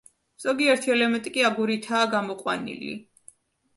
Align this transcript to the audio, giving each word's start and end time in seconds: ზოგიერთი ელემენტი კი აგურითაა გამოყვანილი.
ზოგიერთი 0.43 0.93
ელემენტი 0.93 1.33
კი 1.37 1.45
აგურითაა 1.51 2.09
გამოყვანილი. 2.17 2.95